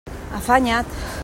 [0.37, 1.19] Afanya't!